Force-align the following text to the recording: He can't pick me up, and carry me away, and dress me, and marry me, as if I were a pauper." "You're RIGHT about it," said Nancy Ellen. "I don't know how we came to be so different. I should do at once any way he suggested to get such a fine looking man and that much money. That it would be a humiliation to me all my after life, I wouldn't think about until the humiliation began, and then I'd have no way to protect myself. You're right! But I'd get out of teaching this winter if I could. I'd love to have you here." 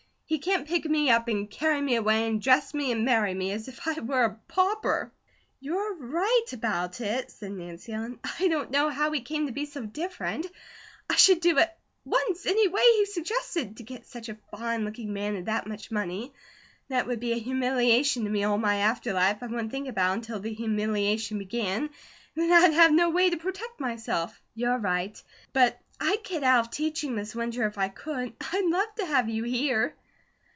He 0.25 0.39
can't 0.39 0.65
pick 0.65 0.85
me 0.85 1.09
up, 1.09 1.27
and 1.27 1.51
carry 1.51 1.81
me 1.81 1.95
away, 1.95 2.25
and 2.25 2.41
dress 2.41 2.73
me, 2.73 2.93
and 2.93 3.03
marry 3.03 3.33
me, 3.33 3.51
as 3.51 3.67
if 3.67 3.85
I 3.85 3.99
were 3.99 4.23
a 4.23 4.35
pauper." 4.47 5.11
"You're 5.59 5.93
RIGHT 5.95 6.53
about 6.53 7.01
it," 7.01 7.29
said 7.29 7.51
Nancy 7.51 7.91
Ellen. 7.91 8.17
"I 8.39 8.47
don't 8.47 8.71
know 8.71 8.87
how 8.89 9.09
we 9.09 9.19
came 9.19 9.47
to 9.47 9.51
be 9.51 9.65
so 9.65 9.85
different. 9.85 10.47
I 11.09 11.15
should 11.17 11.41
do 11.41 11.57
at 11.59 11.77
once 12.05 12.45
any 12.45 12.69
way 12.69 12.81
he 12.95 13.05
suggested 13.07 13.75
to 13.75 13.83
get 13.83 14.05
such 14.05 14.29
a 14.29 14.37
fine 14.51 14.85
looking 14.85 15.11
man 15.11 15.35
and 15.35 15.47
that 15.47 15.67
much 15.67 15.91
money. 15.91 16.31
That 16.87 16.99
it 17.01 17.07
would 17.07 17.19
be 17.19 17.33
a 17.33 17.37
humiliation 17.37 18.23
to 18.23 18.29
me 18.29 18.45
all 18.45 18.57
my 18.57 18.77
after 18.77 19.11
life, 19.11 19.39
I 19.43 19.47
wouldn't 19.47 19.71
think 19.71 19.89
about 19.89 20.13
until 20.13 20.39
the 20.39 20.53
humiliation 20.53 21.39
began, 21.39 21.89
and 22.37 22.49
then 22.49 22.53
I'd 22.53 22.73
have 22.73 22.93
no 22.93 23.09
way 23.09 23.29
to 23.31 23.35
protect 23.35 23.81
myself. 23.81 24.41
You're 24.55 24.77
right! 24.77 25.21
But 25.51 25.77
I'd 25.99 26.23
get 26.23 26.41
out 26.45 26.67
of 26.67 26.71
teaching 26.71 27.17
this 27.17 27.35
winter 27.35 27.67
if 27.67 27.77
I 27.77 27.89
could. 27.89 28.31
I'd 28.53 28.65
love 28.69 28.95
to 28.99 29.05
have 29.07 29.27
you 29.27 29.43
here." 29.43 29.93